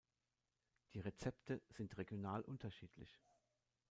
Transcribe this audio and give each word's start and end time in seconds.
Die 0.93 0.99
Rezepte 0.99 1.61
sind 1.69 1.95
regional 1.95 2.41
unterschiedlich. 2.41 3.19